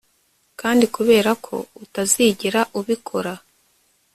kandi 0.59 0.85
kubera 0.95 1.31
ko 1.45 1.55
utazigera 1.83 2.61
ubikora 2.79 3.33